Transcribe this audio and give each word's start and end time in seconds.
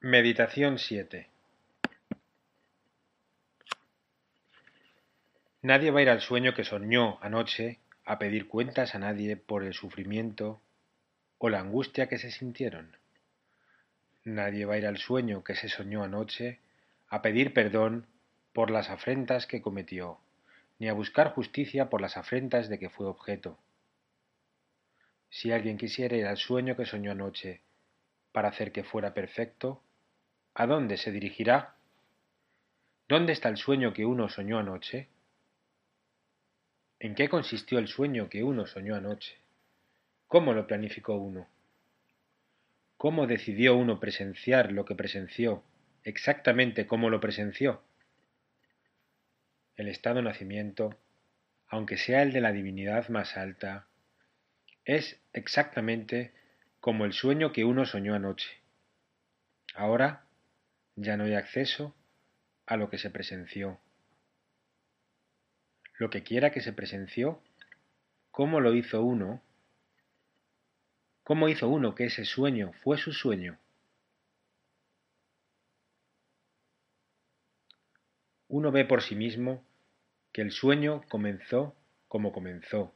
Meditación 0.00 0.78
7 0.78 1.28
Nadie 5.62 5.92
va 5.92 6.00
a 6.00 6.02
ir 6.02 6.10
al 6.10 6.20
sueño 6.20 6.52
que 6.52 6.64
soñó 6.64 7.18
anoche 7.22 7.78
a 8.04 8.18
pedir 8.18 8.48
cuentas 8.48 8.96
a 8.96 8.98
nadie 8.98 9.36
por 9.36 9.62
el 9.62 9.74
sufrimiento 9.74 10.60
o 11.38 11.50
la 11.50 11.60
angustia 11.60 12.08
que 12.08 12.18
se 12.18 12.32
sintieron. 12.32 12.96
Nadie 14.24 14.64
va 14.64 14.74
a 14.74 14.78
ir 14.78 14.86
al 14.86 14.98
sueño 14.98 15.44
que 15.44 15.54
se 15.54 15.68
soñó 15.68 16.02
anoche 16.02 16.58
a 17.08 17.22
pedir 17.22 17.54
perdón 17.54 18.06
por 18.52 18.72
las 18.72 18.90
afrentas 18.90 19.46
que 19.46 19.62
cometió, 19.62 20.18
ni 20.80 20.88
a 20.88 20.94
buscar 20.94 21.32
justicia 21.32 21.88
por 21.90 22.00
las 22.00 22.16
afrentas 22.16 22.68
de 22.68 22.80
que 22.80 22.90
fue 22.90 23.06
objeto. 23.06 23.56
Si 25.30 25.52
alguien 25.52 25.78
quisiera 25.78 26.16
ir 26.16 26.26
al 26.26 26.36
sueño 26.36 26.76
que 26.76 26.84
soñó 26.84 27.12
anoche 27.12 27.62
para 28.32 28.48
hacer 28.48 28.72
que 28.72 28.84
fuera 28.84 29.14
perfecto, 29.14 29.82
¿a 30.54 30.66
dónde 30.66 30.96
se 30.96 31.12
dirigirá? 31.12 31.76
¿Dónde 33.08 33.32
está 33.32 33.48
el 33.48 33.56
sueño 33.56 33.92
que 33.92 34.04
uno 34.04 34.28
soñó 34.28 34.58
anoche? 34.58 35.08
¿En 36.98 37.14
qué 37.14 37.28
consistió 37.28 37.78
el 37.78 37.88
sueño 37.88 38.28
que 38.28 38.42
uno 38.42 38.66
soñó 38.66 38.96
anoche? 38.96 39.38
¿Cómo 40.26 40.52
lo 40.52 40.66
planificó 40.66 41.14
uno? 41.14 41.48
¿Cómo 42.96 43.26
decidió 43.26 43.76
uno 43.76 43.98
presenciar 43.98 44.72
lo 44.72 44.84
que 44.84 44.94
presenció, 44.94 45.64
exactamente 46.04 46.86
como 46.86 47.08
lo 47.08 47.20
presenció? 47.20 47.82
El 49.76 49.88
estado 49.88 50.20
nacimiento, 50.22 50.98
aunque 51.68 51.96
sea 51.96 52.22
el 52.22 52.32
de 52.32 52.42
la 52.42 52.52
divinidad 52.52 53.08
más 53.08 53.36
alta, 53.36 53.86
es 54.96 55.20
exactamente 55.32 56.32
como 56.80 57.04
el 57.04 57.12
sueño 57.12 57.52
que 57.52 57.64
uno 57.64 57.86
soñó 57.86 58.12
anoche. 58.12 58.60
Ahora 59.76 60.26
ya 60.96 61.16
no 61.16 61.24
hay 61.24 61.34
acceso 61.34 61.94
a 62.66 62.76
lo 62.76 62.90
que 62.90 62.98
se 62.98 63.08
presenció. 63.08 63.78
Lo 65.96 66.10
que 66.10 66.24
quiera 66.24 66.50
que 66.50 66.60
se 66.60 66.72
presenció, 66.72 67.40
¿cómo 68.32 68.58
lo 68.58 68.74
hizo 68.74 69.00
uno? 69.00 69.40
¿Cómo 71.22 71.48
hizo 71.48 71.68
uno 71.68 71.94
que 71.94 72.06
ese 72.06 72.24
sueño 72.24 72.72
fue 72.82 72.98
su 72.98 73.12
sueño? 73.12 73.60
Uno 78.48 78.72
ve 78.72 78.84
por 78.84 79.02
sí 79.02 79.14
mismo 79.14 79.64
que 80.32 80.42
el 80.42 80.50
sueño 80.50 81.04
comenzó 81.08 81.76
como 82.08 82.32
comenzó 82.32 82.92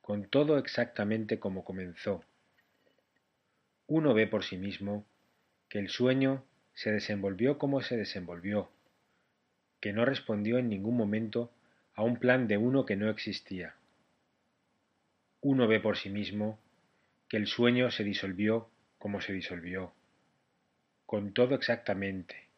con 0.00 0.24
todo 0.24 0.58
exactamente 0.58 1.38
como 1.38 1.64
comenzó. 1.64 2.24
Uno 3.86 4.14
ve 4.14 4.26
por 4.26 4.44
sí 4.44 4.56
mismo 4.56 5.04
que 5.68 5.78
el 5.78 5.88
sueño 5.88 6.44
se 6.74 6.92
desenvolvió 6.92 7.58
como 7.58 7.82
se 7.82 7.96
desenvolvió, 7.96 8.70
que 9.80 9.92
no 9.92 10.04
respondió 10.04 10.58
en 10.58 10.68
ningún 10.68 10.96
momento 10.96 11.52
a 11.94 12.02
un 12.02 12.18
plan 12.18 12.48
de 12.48 12.56
uno 12.56 12.86
que 12.86 12.96
no 12.96 13.10
existía. 13.10 13.74
Uno 15.40 15.66
ve 15.66 15.80
por 15.80 15.96
sí 15.96 16.10
mismo 16.10 16.58
que 17.28 17.36
el 17.36 17.46
sueño 17.46 17.90
se 17.90 18.04
disolvió 18.04 18.68
como 18.98 19.20
se 19.20 19.32
disolvió, 19.32 19.92
con 21.06 21.32
todo 21.32 21.54
exactamente, 21.54 22.48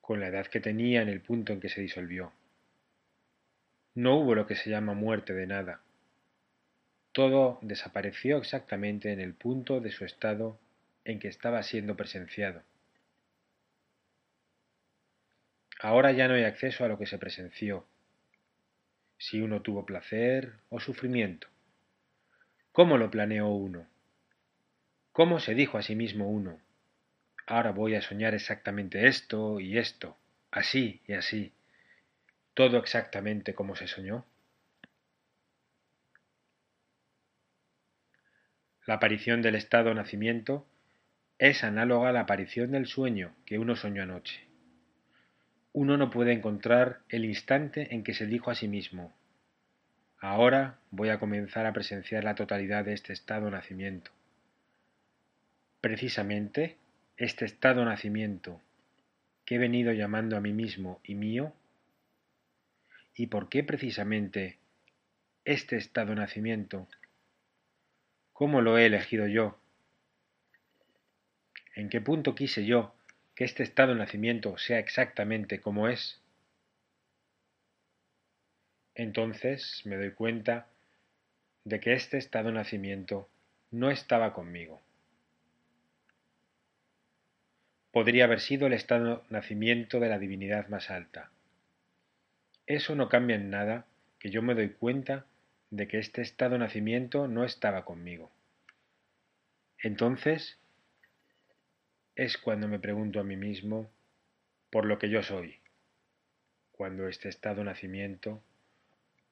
con 0.00 0.18
la 0.18 0.28
edad 0.28 0.46
que 0.46 0.60
tenía 0.60 1.02
en 1.02 1.08
el 1.08 1.20
punto 1.20 1.52
en 1.52 1.60
que 1.60 1.68
se 1.68 1.80
disolvió. 1.80 2.32
No 3.94 4.16
hubo 4.16 4.34
lo 4.34 4.46
que 4.46 4.56
se 4.56 4.70
llama 4.70 4.94
muerte 4.94 5.32
de 5.34 5.46
nada, 5.46 5.80
todo 7.12 7.58
desapareció 7.60 8.38
exactamente 8.38 9.12
en 9.12 9.20
el 9.20 9.34
punto 9.34 9.80
de 9.80 9.90
su 9.90 10.04
estado 10.04 10.58
en 11.04 11.18
que 11.18 11.28
estaba 11.28 11.62
siendo 11.62 11.96
presenciado. 11.96 12.62
Ahora 15.78 16.12
ya 16.12 16.28
no 16.28 16.34
hay 16.34 16.44
acceso 16.44 16.84
a 16.84 16.88
lo 16.88 16.98
que 16.98 17.06
se 17.06 17.18
presenció, 17.18 17.84
si 19.18 19.40
uno 19.40 19.62
tuvo 19.62 19.84
placer 19.84 20.54
o 20.70 20.80
sufrimiento. 20.80 21.48
¿Cómo 22.72 22.96
lo 22.96 23.10
planeó 23.10 23.48
uno? 23.48 23.86
¿Cómo 25.12 25.40
se 25.40 25.54
dijo 25.54 25.76
a 25.76 25.82
sí 25.82 25.94
mismo 25.94 26.30
uno? 26.30 26.58
Ahora 27.46 27.72
voy 27.72 27.94
a 27.96 28.02
soñar 28.02 28.34
exactamente 28.34 29.06
esto 29.06 29.60
y 29.60 29.76
esto, 29.76 30.16
así 30.50 31.02
y 31.06 31.12
así, 31.12 31.52
todo 32.54 32.78
exactamente 32.78 33.54
como 33.54 33.76
se 33.76 33.88
soñó. 33.88 34.24
La 38.84 38.94
aparición 38.94 39.42
del 39.42 39.54
estado 39.54 39.94
nacimiento 39.94 40.66
es 41.38 41.62
análoga 41.62 42.08
a 42.08 42.12
la 42.12 42.20
aparición 42.20 42.72
del 42.72 42.86
sueño 42.86 43.32
que 43.46 43.58
uno 43.58 43.76
soñó 43.76 44.02
anoche. 44.02 44.40
Uno 45.72 45.96
no 45.96 46.10
puede 46.10 46.32
encontrar 46.32 47.00
el 47.08 47.24
instante 47.24 47.94
en 47.94 48.02
que 48.02 48.12
se 48.12 48.26
dijo 48.26 48.50
a 48.50 48.54
sí 48.54 48.68
mismo, 48.68 49.12
ahora 50.18 50.78
voy 50.90 51.08
a 51.08 51.18
comenzar 51.18 51.66
a 51.66 51.72
presenciar 51.72 52.24
la 52.24 52.34
totalidad 52.34 52.84
de 52.84 52.92
este 52.92 53.12
estado 53.12 53.50
nacimiento. 53.50 54.10
Precisamente 55.80 56.76
este 57.16 57.44
estado 57.44 57.84
nacimiento 57.84 58.60
que 59.44 59.56
he 59.56 59.58
venido 59.58 59.92
llamando 59.92 60.36
a 60.36 60.40
mí 60.40 60.52
mismo 60.52 61.00
y 61.04 61.14
mío, 61.14 61.52
¿y 63.14 63.28
por 63.28 63.48
qué 63.48 63.64
precisamente 63.64 64.58
este 65.44 65.76
estado 65.76 66.14
nacimiento 66.14 66.88
¿Cómo 68.42 68.60
lo 68.60 68.76
he 68.76 68.86
elegido 68.86 69.28
yo? 69.28 69.56
¿En 71.76 71.88
qué 71.88 72.00
punto 72.00 72.34
quise 72.34 72.66
yo 72.66 72.92
que 73.36 73.44
este 73.44 73.62
estado 73.62 73.92
de 73.92 74.00
nacimiento 74.00 74.58
sea 74.58 74.80
exactamente 74.80 75.60
como 75.60 75.86
es? 75.86 76.20
Entonces 78.96 79.82
me 79.84 79.94
doy 79.94 80.10
cuenta 80.10 80.66
de 81.62 81.78
que 81.78 81.92
este 81.92 82.18
estado 82.18 82.48
de 82.48 82.54
nacimiento 82.54 83.28
no 83.70 83.92
estaba 83.92 84.32
conmigo. 84.32 84.82
Podría 87.92 88.24
haber 88.24 88.40
sido 88.40 88.66
el 88.66 88.72
estado 88.72 89.18
de 89.18 89.22
nacimiento 89.30 90.00
de 90.00 90.08
la 90.08 90.18
divinidad 90.18 90.66
más 90.66 90.90
alta. 90.90 91.30
Eso 92.66 92.96
no 92.96 93.08
cambia 93.08 93.36
en 93.36 93.50
nada 93.50 93.86
que 94.18 94.30
yo 94.30 94.42
me 94.42 94.56
doy 94.56 94.70
cuenta 94.70 95.26
de 95.72 95.88
que 95.88 95.98
este 95.98 96.20
estado 96.20 96.58
nacimiento 96.58 97.26
no 97.28 97.44
estaba 97.44 97.86
conmigo. 97.86 98.30
Entonces 99.78 100.58
es 102.14 102.36
cuando 102.36 102.68
me 102.68 102.78
pregunto 102.78 103.18
a 103.18 103.24
mí 103.24 103.36
mismo 103.36 103.90
por 104.70 104.84
lo 104.84 104.98
que 104.98 105.08
yo 105.08 105.22
soy, 105.22 105.60
cuando 106.72 107.08
este 107.08 107.30
estado 107.30 107.64
nacimiento 107.64 108.42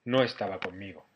no 0.06 0.22
estaba 0.22 0.60
conmigo. 0.60 1.09